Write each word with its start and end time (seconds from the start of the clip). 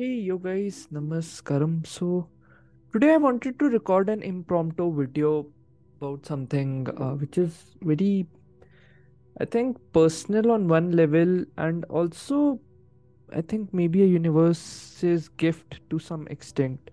Hey, 0.00 0.14
you 0.26 0.40
guys, 0.42 0.88
namaskaram. 0.90 1.86
So, 1.86 2.26
today 2.90 3.12
I 3.12 3.16
wanted 3.18 3.58
to 3.58 3.66
record 3.66 4.08
an 4.08 4.22
impromptu 4.22 4.90
video 4.98 5.46
about 6.00 6.24
something 6.24 6.88
uh, 6.96 7.10
which 7.16 7.36
is 7.36 7.76
very, 7.82 8.26
I 9.38 9.44
think, 9.44 9.76
personal 9.92 10.52
on 10.52 10.68
one 10.68 10.92
level, 10.92 11.44
and 11.58 11.84
also, 11.90 12.60
I 13.36 13.42
think, 13.42 13.74
maybe 13.74 14.02
a 14.02 14.06
universe's 14.06 15.28
gift 15.28 15.80
to 15.90 15.98
some 15.98 16.26
extent. 16.28 16.90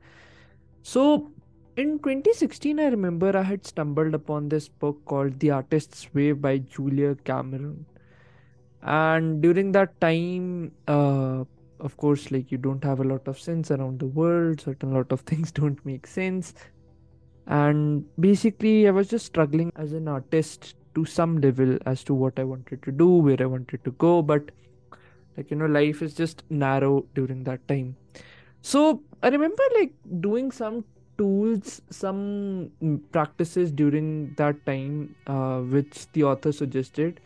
So, 0.82 1.32
in 1.78 2.00
2016, 2.00 2.78
I 2.78 2.88
remember 2.88 3.38
I 3.38 3.44
had 3.44 3.66
stumbled 3.66 4.16
upon 4.16 4.50
this 4.50 4.68
book 4.68 5.00
called 5.06 5.40
The 5.40 5.52
Artist's 5.52 6.14
Way 6.14 6.34
by 6.34 6.58
Julia 6.58 7.16
Cameron. 7.24 7.86
And 8.82 9.42
during 9.42 9.72
that 9.72 10.02
time, 10.02 10.74
uh, 10.90 11.46
of 11.80 11.98
course, 11.98 12.32
like 12.32 12.52
you 12.52 12.58
don't 12.58 12.84
have 12.84 13.00
a 13.00 13.04
lot 13.04 13.28
of 13.28 13.40
sense 13.40 13.72
around 13.72 14.00
the 14.00 14.08
world, 14.08 14.62
certain 14.62 14.94
lot 14.94 15.12
of 15.12 15.22
things 15.32 15.52
don't 15.52 15.84
make 15.86 16.08
sense. 16.08 16.54
And 17.48 18.06
basically, 18.20 18.88
I 18.88 18.92
was 18.92 19.08
just 19.08 19.26
struggling 19.26 19.72
as 19.76 19.94
an 19.94 20.08
artist 20.08 20.76
to 20.96 21.06
some 21.06 21.40
level 21.40 21.78
as 21.86 22.04
to 22.06 22.14
what 22.14 22.38
I 22.40 22.44
wanted 22.44 22.84
to 22.84 22.92
do, 22.92 23.08
where 23.08 23.38
I 23.40 23.46
wanted 23.46 23.84
to 23.86 23.92
go. 23.92 24.22
But, 24.22 24.52
like, 25.38 25.50
you 25.52 25.58
know, 25.58 25.68
life 25.68 26.02
is 26.02 26.14
just 26.14 26.44
narrow 26.50 27.06
during 27.14 27.44
that 27.46 27.66
time. 27.68 27.96
So 28.62 29.02
I 29.24 29.30
remember 29.30 29.64
like 29.76 29.94
doing 30.20 30.52
some 30.52 30.84
tools, 31.18 31.82
some 31.90 32.72
practices 33.12 33.72
during 33.72 34.34
that 34.36 34.66
time, 34.66 35.16
uh, 35.26 35.60
which 35.60 36.12
the 36.12 36.24
author 36.24 36.52
suggested. 36.52 37.22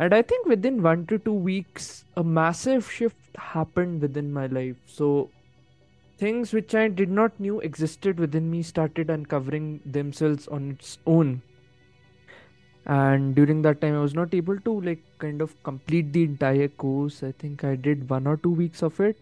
And 0.00 0.14
I 0.14 0.22
think 0.22 0.46
within 0.46 0.82
one 0.82 1.04
to 1.08 1.18
two 1.18 1.34
weeks, 1.34 2.06
a 2.16 2.24
massive 2.24 2.90
shift 2.90 3.36
happened 3.36 4.00
within 4.00 4.32
my 4.32 4.46
life. 4.46 4.76
So 4.86 5.28
things 6.16 6.54
which 6.54 6.74
I 6.74 6.88
did 6.88 7.10
not 7.10 7.38
knew 7.38 7.60
existed 7.60 8.18
within 8.18 8.50
me 8.50 8.62
started 8.62 9.10
uncovering 9.10 9.82
themselves 9.84 10.48
on 10.48 10.70
its 10.70 10.96
own. 11.06 11.42
And 12.86 13.34
during 13.34 13.60
that 13.60 13.82
time, 13.82 13.94
I 13.94 14.00
was 14.00 14.14
not 14.14 14.32
able 14.32 14.58
to 14.60 14.80
like 14.80 15.02
kind 15.18 15.42
of 15.42 15.62
complete 15.64 16.14
the 16.14 16.22
entire 16.22 16.68
course. 16.68 17.22
I 17.22 17.32
think 17.32 17.62
I 17.62 17.76
did 17.76 18.08
one 18.08 18.26
or 18.26 18.38
two 18.38 18.52
weeks 18.52 18.82
of 18.82 19.00
it 19.00 19.18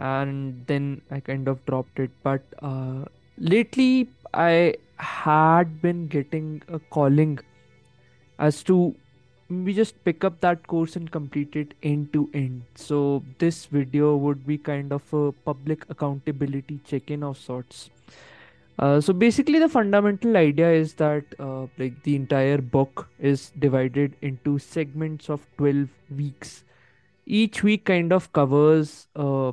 and 0.00 0.66
then 0.66 1.00
I 1.12 1.20
kind 1.20 1.46
of 1.46 1.64
dropped 1.64 2.00
it. 2.00 2.10
But 2.24 2.42
uh, 2.60 3.04
lately, 3.38 4.08
I 4.34 4.74
had 4.96 5.80
been 5.80 6.08
getting 6.08 6.60
a 6.66 6.80
calling 6.80 7.38
as 8.40 8.64
to 8.64 8.96
we 9.64 9.72
just 9.74 10.02
pick 10.04 10.24
up 10.24 10.40
that 10.40 10.66
course 10.66 10.96
and 10.96 11.10
complete 11.10 11.56
it 11.56 11.74
end 11.82 12.12
to 12.12 12.28
end. 12.34 12.62
So, 12.74 13.22
this 13.38 13.66
video 13.66 14.16
would 14.16 14.46
be 14.46 14.58
kind 14.58 14.92
of 14.92 15.02
a 15.12 15.32
public 15.32 15.84
accountability 15.88 16.80
check 16.84 17.10
in 17.10 17.22
of 17.22 17.38
sorts. 17.38 17.90
Uh, 18.78 19.00
so 19.00 19.12
basically, 19.12 19.58
the 19.58 19.68
fundamental 19.68 20.36
idea 20.36 20.72
is 20.72 20.94
that 20.94 21.24
uh, 21.38 21.66
like 21.78 22.02
the 22.04 22.16
entire 22.16 22.58
book 22.58 23.08
is 23.18 23.52
divided 23.58 24.16
into 24.22 24.58
segments 24.58 25.28
of 25.28 25.46
12 25.58 25.88
weeks. 26.16 26.64
Each 27.26 27.62
week 27.62 27.84
kind 27.84 28.12
of 28.12 28.32
covers 28.32 29.06
uh, 29.14 29.52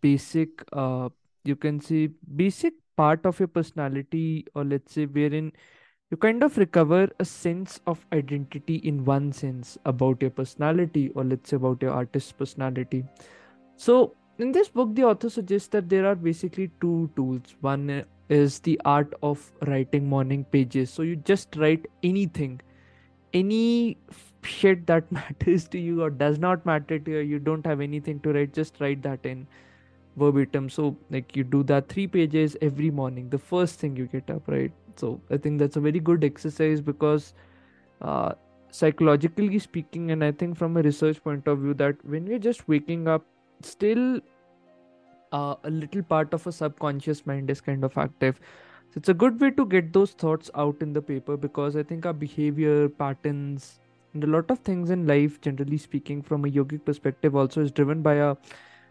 basic 0.00 0.62
uh 0.72 1.08
you 1.44 1.56
can 1.56 1.80
say 1.80 2.08
basic 2.34 2.74
part 2.96 3.24
of 3.24 3.38
your 3.38 3.48
personality 3.48 4.46
or 4.54 4.64
let's 4.64 4.92
say 4.92 5.04
wherein 5.06 5.52
you 6.10 6.16
kind 6.16 6.44
of 6.44 6.56
recover 6.56 7.08
a 7.18 7.24
sense 7.24 7.80
of 7.86 8.06
identity 8.12 8.76
in 8.76 9.04
one 9.04 9.32
sense 9.32 9.76
about 9.84 10.22
your 10.22 10.30
personality 10.30 11.10
or 11.16 11.24
let's 11.24 11.50
say 11.50 11.56
about 11.56 11.82
your 11.82 11.90
artist's 11.90 12.30
personality. 12.30 13.04
So 13.76 14.14
in 14.38 14.52
this 14.52 14.68
book 14.68 14.94
the 14.94 15.02
author 15.02 15.28
suggests 15.28 15.68
that 15.68 15.88
there 15.88 16.06
are 16.06 16.14
basically 16.14 16.70
two 16.80 17.10
tools. 17.16 17.56
One 17.60 18.04
is 18.28 18.60
the 18.60 18.80
art 18.84 19.14
of 19.22 19.50
writing 19.66 20.08
morning 20.08 20.44
pages. 20.44 20.90
So 20.90 21.02
you 21.02 21.16
just 21.16 21.56
write 21.56 21.86
anything 22.04 22.60
any 23.34 23.98
shit 24.44 24.86
that 24.86 25.10
matters 25.18 25.66
to 25.68 25.78
you 25.80 26.02
or 26.02 26.10
does 26.10 26.38
not 26.38 26.64
matter 26.64 27.00
to 27.00 27.10
you 27.10 27.18
you 27.18 27.40
don't 27.40 27.66
have 27.66 27.80
anything 27.80 28.20
to 28.20 28.32
write 28.32 28.54
just 28.54 28.80
write 28.80 29.02
that 29.02 29.26
in 29.26 29.46
verbatim. 30.16 30.68
So 30.70 30.96
like 31.10 31.34
you 31.34 31.42
do 31.42 31.64
that 31.64 31.88
three 31.88 32.06
pages 32.06 32.56
every 32.62 32.92
morning 32.92 33.28
the 33.28 33.38
first 33.38 33.80
thing 33.80 33.96
you 33.96 34.06
get 34.06 34.30
up 34.30 34.46
right 34.46 34.70
so 34.98 35.20
i 35.30 35.36
think 35.36 35.58
that's 35.58 35.76
a 35.76 35.80
very 35.80 36.00
good 36.00 36.24
exercise 36.24 36.80
because 36.80 37.34
uh, 38.02 38.32
psychologically 38.70 39.58
speaking 39.58 40.10
and 40.10 40.24
i 40.24 40.30
think 40.32 40.56
from 40.56 40.76
a 40.76 40.82
research 40.82 41.22
point 41.22 41.46
of 41.46 41.58
view 41.58 41.74
that 41.74 42.04
when 42.04 42.24
we're 42.24 42.38
just 42.38 42.68
waking 42.68 43.08
up 43.08 43.24
still 43.62 44.20
uh, 45.32 45.54
a 45.64 45.70
little 45.70 46.02
part 46.02 46.32
of 46.34 46.46
a 46.46 46.52
subconscious 46.52 47.26
mind 47.26 47.50
is 47.50 47.60
kind 47.60 47.84
of 47.84 47.96
active. 47.98 48.40
So 48.90 48.98
it's 48.98 49.08
a 49.08 49.14
good 49.14 49.40
way 49.40 49.50
to 49.50 49.66
get 49.66 49.92
those 49.92 50.12
thoughts 50.12 50.50
out 50.54 50.76
in 50.80 50.92
the 50.92 51.02
paper 51.02 51.36
because 51.36 51.76
i 51.76 51.82
think 51.82 52.06
our 52.06 52.12
behavior 52.12 52.88
patterns 52.88 53.80
and 54.14 54.24
a 54.24 54.26
lot 54.26 54.50
of 54.50 54.60
things 54.60 54.90
in 54.90 55.06
life 55.06 55.40
generally 55.40 55.76
speaking 55.76 56.22
from 56.22 56.44
a 56.44 56.48
yogic 56.48 56.84
perspective 56.84 57.36
also 57.36 57.60
is 57.62 57.72
driven 57.72 58.00
by 58.02 58.14
a 58.14 58.36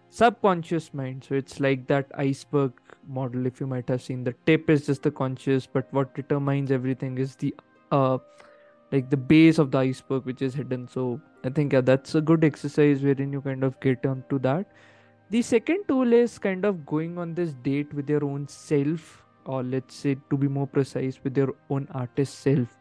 subconscious 0.09 0.93
mind. 0.93 1.23
So 1.23 1.35
it's 1.35 1.59
like 1.59 1.87
that 1.87 2.11
iceberg 2.15 2.73
model 3.07 3.45
if 3.45 3.59
you 3.59 3.67
might 3.67 3.87
have 3.89 4.01
seen 4.01 4.23
the 4.23 4.33
tip 4.45 4.69
is 4.69 4.85
just 4.85 5.03
the 5.03 5.11
conscious 5.11 5.65
but 5.65 5.87
what 5.91 6.13
determines 6.15 6.71
everything 6.71 7.17
is 7.17 7.35
the 7.35 7.53
uh 7.91 8.17
like 8.91 9.09
the 9.09 9.17
base 9.17 9.57
of 9.57 9.71
the 9.71 9.77
iceberg 9.77 10.25
which 10.25 10.41
is 10.41 10.53
hidden. 10.53 10.87
So 10.87 11.19
i 11.43 11.49
think 11.49 11.73
yeah, 11.73 11.81
that's 11.81 12.15
a 12.15 12.21
good 12.21 12.43
exercise 12.43 13.01
wherein 13.01 13.33
you 13.33 13.41
kind 13.41 13.63
of 13.63 13.79
get 13.79 14.05
onto 14.05 14.39
that. 14.39 14.65
The 15.31 15.41
second 15.41 15.85
tool 15.87 16.13
is 16.13 16.37
kind 16.37 16.65
of 16.65 16.85
going 16.85 17.17
on 17.17 17.33
this 17.33 17.53
date 17.53 17.93
with 17.93 18.09
your 18.09 18.23
own 18.23 18.47
self 18.47 19.23
or 19.45 19.63
let's 19.63 19.95
say 19.95 20.15
to 20.29 20.37
be 20.37 20.47
more 20.47 20.67
precise 20.67 21.19
with 21.23 21.37
your 21.37 21.55
own 21.69 21.87
artist 21.91 22.39
self. 22.39 22.77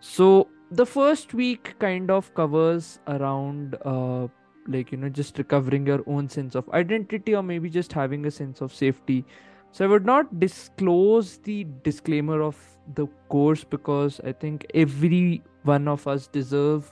So 0.00 0.48
the 0.70 0.86
first 0.86 1.34
week 1.34 1.74
kind 1.78 2.10
of 2.10 2.32
covers 2.34 2.98
around 3.06 3.76
uh 3.84 4.28
like 4.68 4.92
you 4.92 4.98
know 4.98 5.08
just 5.08 5.38
recovering 5.38 5.86
your 5.86 6.02
own 6.06 6.28
sense 6.28 6.54
of 6.54 6.68
identity 6.70 7.34
or 7.34 7.42
maybe 7.42 7.70
just 7.70 7.92
having 7.92 8.26
a 8.26 8.30
sense 8.30 8.60
of 8.60 8.74
safety. 8.74 9.24
So 9.72 9.84
i 9.84 9.88
would 9.88 10.06
not 10.06 10.38
disclose 10.38 11.38
the 11.38 11.66
disclaimer 11.82 12.40
of 12.42 12.56
the 12.94 13.06
course 13.28 13.64
because 13.64 14.20
i 14.24 14.32
think 14.32 14.66
every 14.74 15.42
one 15.62 15.88
of 15.88 16.06
us 16.06 16.26
deserve 16.26 16.90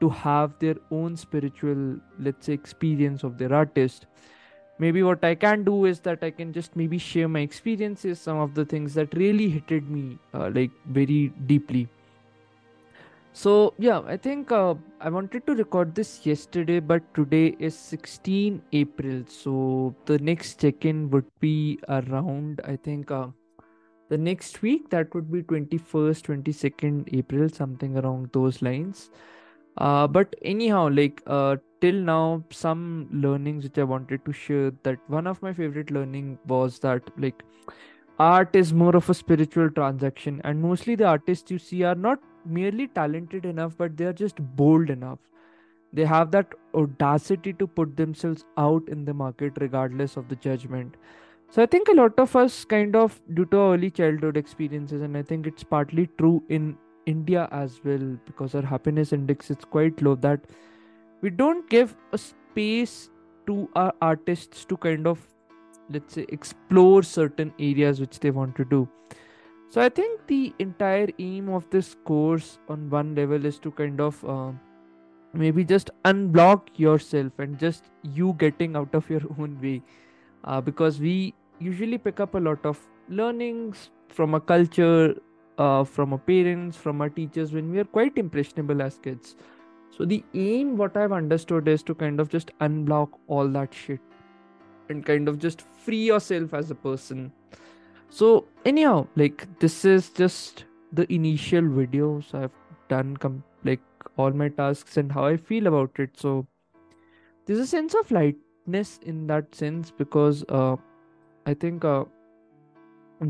to 0.00 0.08
have 0.08 0.58
their 0.58 0.76
own 0.90 1.16
spiritual 1.16 1.98
let's 2.18 2.46
say 2.46 2.54
experience 2.54 3.22
of 3.22 3.36
their 3.38 3.54
artist. 3.54 4.06
Maybe 4.78 5.02
what 5.02 5.22
i 5.22 5.34
can 5.34 5.62
do 5.62 5.84
is 5.84 6.00
that 6.00 6.22
i 6.24 6.30
can 6.30 6.52
just 6.52 6.74
maybe 6.74 6.98
share 6.98 7.28
my 7.28 7.40
experiences 7.40 8.18
some 8.18 8.38
of 8.38 8.54
the 8.54 8.64
things 8.64 8.94
that 8.94 9.14
really 9.14 9.48
hit 9.50 9.88
me 9.88 10.18
uh, 10.34 10.50
like 10.54 10.70
very 10.86 11.32
deeply 11.46 11.88
so 13.32 13.74
yeah, 13.78 14.00
I 14.06 14.16
think 14.16 14.50
uh, 14.52 14.74
I 15.00 15.08
wanted 15.08 15.46
to 15.46 15.54
record 15.54 15.94
this 15.94 16.26
yesterday, 16.26 16.80
but 16.80 17.02
today 17.14 17.56
is 17.58 17.78
16 17.78 18.62
April. 18.72 19.24
So 19.28 19.94
the 20.06 20.18
next 20.18 20.60
check-in 20.60 21.10
would 21.10 21.26
be 21.40 21.78
around 21.88 22.60
I 22.64 22.76
think 22.76 23.10
uh, 23.10 23.28
the 24.08 24.18
next 24.18 24.62
week. 24.62 24.90
That 24.90 25.14
would 25.14 25.30
be 25.30 25.42
21st, 25.42 26.42
22nd 26.42 27.16
April, 27.16 27.48
something 27.48 27.96
around 27.96 28.30
those 28.32 28.62
lines. 28.62 29.10
Uh, 29.76 30.06
but 30.06 30.34
anyhow, 30.42 30.88
like 30.90 31.22
uh, 31.26 31.56
till 31.80 31.94
now, 31.94 32.42
some 32.50 33.08
learnings 33.12 33.64
which 33.64 33.78
I 33.78 33.84
wanted 33.84 34.24
to 34.24 34.32
share. 34.32 34.72
That 34.82 34.98
one 35.06 35.26
of 35.26 35.40
my 35.40 35.52
favorite 35.52 35.90
learning 35.90 36.38
was 36.46 36.80
that 36.80 37.02
like 37.16 37.44
art 38.18 38.54
is 38.54 38.72
more 38.74 38.96
of 38.96 39.08
a 39.08 39.14
spiritual 39.14 39.70
transaction, 39.70 40.40
and 40.44 40.60
mostly 40.60 40.96
the 40.96 41.06
artists 41.06 41.50
you 41.50 41.58
see 41.58 41.84
are 41.84 41.94
not 41.94 42.18
merely 42.44 42.88
talented 42.88 43.44
enough, 43.44 43.76
but 43.76 43.96
they 43.96 44.04
are 44.04 44.12
just 44.12 44.36
bold 44.56 44.90
enough. 44.90 45.18
They 45.92 46.04
have 46.04 46.30
that 46.30 46.52
audacity 46.74 47.52
to 47.54 47.66
put 47.66 47.96
themselves 47.96 48.44
out 48.56 48.88
in 48.88 49.04
the 49.04 49.14
market 49.14 49.54
regardless 49.60 50.16
of 50.16 50.28
the 50.28 50.36
judgment. 50.36 50.96
So 51.50 51.62
I 51.62 51.66
think 51.66 51.88
a 51.88 51.94
lot 51.94 52.18
of 52.18 52.36
us 52.36 52.64
kind 52.64 52.94
of 52.94 53.20
due 53.34 53.44
to 53.46 53.56
early 53.56 53.90
childhood 53.90 54.36
experiences, 54.36 55.02
and 55.02 55.16
I 55.16 55.22
think 55.22 55.46
it's 55.46 55.64
partly 55.64 56.08
true 56.16 56.42
in 56.48 56.76
India 57.06 57.48
as 57.50 57.80
well 57.84 58.16
because 58.24 58.54
our 58.54 58.62
happiness 58.62 59.12
index 59.12 59.50
is 59.50 59.64
quite 59.64 60.00
low 60.00 60.14
that 60.16 60.40
we 61.22 61.30
don't 61.30 61.68
give 61.68 61.96
a 62.12 62.18
space 62.18 63.10
to 63.46 63.68
our 63.74 63.92
artists 64.00 64.64
to 64.66 64.76
kind 64.76 65.06
of 65.06 65.26
let's 65.88 66.14
say 66.14 66.24
explore 66.28 67.02
certain 67.02 67.52
areas 67.58 68.00
which 68.00 68.20
they 68.20 68.30
want 68.30 68.54
to 68.54 68.64
do 68.64 68.88
so 69.70 69.80
I 69.80 69.88
think 69.88 70.26
the 70.26 70.52
entire 70.58 71.08
aim 71.20 71.48
of 71.48 71.70
this 71.70 71.94
course 72.04 72.58
on 72.68 72.90
one 72.90 73.14
level 73.14 73.46
is 73.46 73.60
to 73.60 73.70
kind 73.70 74.00
of 74.00 74.24
uh, 74.24 74.50
maybe 75.32 75.64
just 75.64 75.90
unblock 76.04 76.62
yourself 76.76 77.38
and 77.38 77.56
just 77.56 77.84
you 78.02 78.34
getting 78.38 78.74
out 78.74 78.92
of 78.94 79.08
your 79.08 79.20
own 79.38 79.60
way. 79.62 79.80
Uh, 80.42 80.60
because 80.60 80.98
we 80.98 81.34
usually 81.60 81.98
pick 81.98 82.18
up 82.18 82.34
a 82.34 82.38
lot 82.38 82.66
of 82.66 82.84
learnings 83.08 83.90
from 84.08 84.34
a 84.34 84.40
culture 84.40 85.14
uh, 85.58 85.84
from 85.84 86.14
our 86.14 86.18
parents 86.18 86.76
from 86.76 87.00
our 87.00 87.08
teachers 87.08 87.52
when 87.52 87.70
we 87.70 87.78
are 87.78 87.84
quite 87.84 88.18
impressionable 88.18 88.82
as 88.82 88.98
kids. 88.98 89.36
So 89.96 90.04
the 90.04 90.24
aim 90.34 90.76
what 90.76 90.96
i've 90.96 91.12
understood 91.12 91.68
is 91.68 91.82
to 91.82 91.94
kind 91.94 92.20
of 92.20 92.28
just 92.28 92.50
unblock 92.60 93.10
all 93.26 93.48
that 93.48 93.74
shit 93.74 94.00
and 94.88 95.04
kind 95.04 95.28
of 95.28 95.38
just 95.38 95.62
free 95.62 96.04
yourself 96.04 96.54
as 96.54 96.70
a 96.70 96.74
person 96.74 97.30
so 98.10 98.44
anyhow 98.64 99.06
like 99.16 99.46
this 99.60 99.84
is 99.84 100.10
just 100.10 100.64
the 100.92 101.10
initial 101.12 101.66
video 101.68 102.20
so 102.20 102.42
i've 102.42 102.58
done 102.88 103.16
com- 103.16 103.42
like 103.64 103.80
all 104.16 104.30
my 104.30 104.48
tasks 104.48 104.96
and 104.96 105.12
how 105.12 105.24
i 105.24 105.36
feel 105.36 105.66
about 105.66 105.90
it. 105.98 106.10
So 106.16 106.46
there's 107.46 107.60
a 107.60 107.66
sense 107.66 107.94
of 107.94 108.10
lightness 108.10 108.98
in 109.02 109.26
that 109.28 109.54
sense 109.54 109.92
because 109.96 110.44
uh, 110.48 110.76
i 111.46 111.54
think 111.54 111.84
uh, 111.84 112.04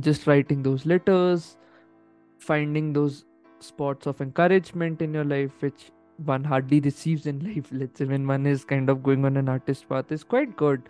just 0.01 0.27
writing 0.27 0.63
those 0.63 0.87
letters 0.87 1.57
finding 2.39 2.93
those 2.93 3.25
spots 3.61 4.07
of 4.07 4.21
encouragement 4.21 5.03
in 5.03 5.13
your 5.13 5.25
life 5.25 5.53
which 5.61 5.91
one 6.25 6.45
hardly 6.45 6.81
receives 6.81 7.27
in 7.27 7.39
life. 7.41 7.69
Let's 7.73 7.99
say 7.99 8.05
when 8.05 8.27
one 8.27 8.47
is 8.47 8.65
kind 8.65 8.91
of 8.91 9.03
going 9.03 9.25
on 9.25 9.37
an 9.37 9.49
artist 9.49 9.89
path 9.89 10.13
is 10.13 10.23
quite 10.23 10.57
good 10.57 10.83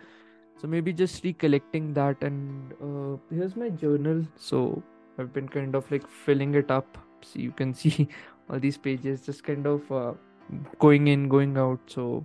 so 0.61 0.67
maybe 0.67 0.93
just 0.93 1.23
recollecting 1.23 1.91
that 1.93 2.21
and 2.21 2.73
uh, 2.87 3.17
here's 3.33 3.55
my 3.55 3.69
journal. 3.69 4.23
So 4.35 4.83
i've 5.17 5.33
been 5.33 5.47
kind 5.49 5.75
of 5.75 5.89
like 5.91 6.07
filling 6.07 6.53
it 6.53 6.69
up. 6.69 6.97
So 7.21 7.39
you 7.39 7.51
can 7.51 7.73
see 7.81 8.07
all 8.49 8.59
these 8.59 8.77
pages 8.77 9.21
just 9.21 9.43
kind 9.43 9.65
of 9.65 9.91
uh, 9.91 10.13
going 10.77 11.07
in 11.07 11.27
going 11.29 11.57
out. 11.57 11.79
So 11.87 12.23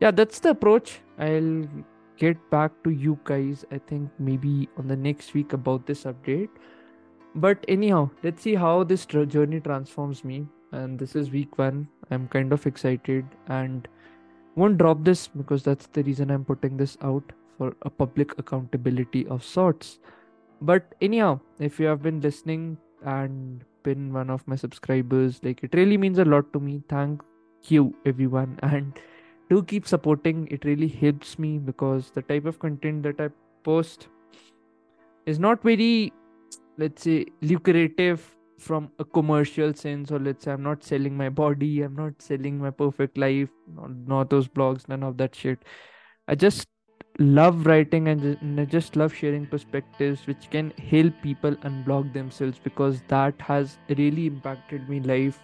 yeah 0.00 0.10
that's 0.10 0.40
the 0.40 0.50
approach. 0.50 1.00
I'll 1.18 1.66
get 2.16 2.38
back 2.50 2.72
to 2.84 2.90
you 2.90 3.18
guys 3.24 3.64
i 3.72 3.78
think 3.78 4.08
maybe 4.18 4.68
on 4.78 4.86
the 4.86 4.94
next 4.94 5.32
week 5.34 5.52
about 5.52 5.86
this 5.86 6.02
update. 6.02 6.50
But 7.36 7.64
anyhow 7.68 8.10
let's 8.24 8.42
see 8.42 8.56
how 8.56 8.82
this 8.82 9.06
tr- 9.06 9.24
journey 9.24 9.60
transforms 9.60 10.24
me. 10.24 10.48
And 10.72 10.98
this 10.98 11.14
is 11.14 11.30
week 11.30 11.58
one. 11.58 11.86
I'm 12.10 12.26
kind 12.28 12.52
of 12.52 12.66
excited 12.66 13.24
and 13.46 13.86
won't 14.56 14.78
drop 14.78 15.04
this 15.04 15.28
because 15.28 15.62
that's 15.62 15.86
the 15.86 16.02
reason 16.02 16.30
i'm 16.30 16.44
putting 16.44 16.76
this 16.76 16.98
out 17.00 17.32
for 17.62 17.76
a 17.82 17.90
public 17.90 18.38
accountability 18.38 19.26
of 19.28 19.44
sorts. 19.44 19.98
But 20.60 20.94
anyhow 21.00 21.40
if 21.58 21.78
you 21.80 21.86
have 21.86 22.02
been 22.02 22.20
listening 22.20 22.78
and 23.04 23.64
been 23.82 24.12
one 24.12 24.30
of 24.30 24.46
my 24.46 24.56
subscribers 24.56 25.40
like 25.44 25.62
it 25.64 25.74
really 25.74 25.96
means 25.96 26.18
a 26.18 26.24
lot 26.24 26.52
to 26.52 26.60
me. 26.60 26.82
Thank 26.88 27.22
you 27.68 27.94
everyone. 28.06 28.58
And 28.70 29.00
do 29.50 29.62
keep 29.62 29.86
supporting. 29.86 30.48
It 30.50 30.64
really 30.64 30.88
helps 30.88 31.38
me 31.38 31.58
because 31.70 32.10
the 32.10 32.22
type 32.22 32.46
of 32.52 32.58
content 32.58 33.02
that 33.08 33.20
i 33.24 33.28
post 33.70 34.08
is 35.32 35.38
not 35.46 35.62
very 35.62 36.12
let's 36.84 37.04
say 37.08 37.26
lucrative 37.40 38.24
from 38.58 38.88
a 39.04 39.04
commercial 39.18 39.74
sense 39.82 40.10
or 40.16 40.18
let's 40.24 40.44
say 40.46 40.52
i'm 40.52 40.62
not 40.62 40.84
selling 40.88 41.16
my 41.20 41.28
body 41.40 41.70
i'm 41.86 41.94
not 42.00 42.24
selling 42.26 42.58
my 42.64 42.70
perfect 42.70 43.18
life 43.22 43.50
not, 43.76 43.90
not 44.12 44.30
those 44.34 44.48
blogs 44.48 44.88
none 44.88 45.02
of 45.10 45.16
that 45.24 45.42
shit. 45.44 45.64
I 46.28 46.34
just 46.34 46.71
love 47.18 47.66
writing 47.66 48.08
and, 48.08 48.70
just 48.70 48.96
love 48.96 49.14
sharing 49.14 49.46
perspectives 49.46 50.26
which 50.26 50.48
can 50.50 50.72
help 50.90 51.12
people 51.22 51.54
unblock 51.56 52.12
themselves 52.12 52.58
because 52.62 53.02
that 53.08 53.34
has 53.40 53.78
really 53.88 54.26
impacted 54.26 54.88
me 54.88 55.00
life 55.00 55.40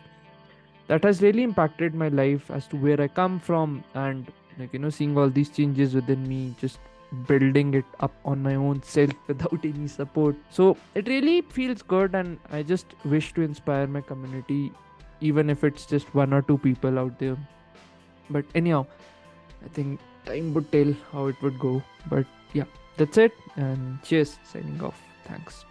that 0.87 1.05
has 1.05 1.21
really 1.21 1.43
impacted 1.43 1.95
my 1.95 2.09
life 2.09 2.51
as 2.51 2.67
to 2.67 2.77
where 2.77 3.01
i 3.01 3.07
come 3.07 3.39
from 3.39 3.85
and 3.95 4.33
like 4.59 4.73
you 4.73 4.79
know 4.79 4.89
seeing 4.89 5.19
all 5.19 5.29
these 5.29 5.51
changes 5.51 5.95
within 5.95 6.27
me 6.27 6.55
just 6.59 6.79
building 7.27 7.75
it 7.75 7.85
up 8.01 8.13
on 8.25 8.43
my 8.43 8.55
own 8.55 8.83
self 8.83 9.13
without 9.27 9.65
any 9.65 9.89
support. 9.89 10.37
So 10.51 10.77
it 10.95 11.09
really 11.09 11.43
feels 11.43 11.83
good, 11.83 12.15
and 12.15 12.39
I 12.51 12.63
just 12.63 12.87
wish 13.05 13.33
to 13.35 13.43
inspire 13.43 13.87
my 13.87 14.01
community, 14.01 14.73
even 15.21 15.51
if 15.51 15.65
it's 15.65 15.87
just 15.87 16.15
one 16.15 16.33
or 16.33 16.43
two 16.43 16.59
people 16.59 16.99
out 16.99 17.19
there. 17.19 17.37
But 18.31 18.45
anyhow, 18.55 18.87
I 19.65 19.69
think 19.69 20.01
time 20.33 20.53
would 20.55 20.71
tell 20.73 20.93
how 21.13 21.27
it 21.27 21.43
would 21.43 21.59
go. 21.59 21.83
But 22.09 22.27
yeah, 22.53 22.69
that's 22.97 23.19
it, 23.29 23.35
and 23.57 24.03
cheers, 24.03 24.39
signing 24.53 24.83
off. 24.91 25.01
Thanks. 25.25 25.65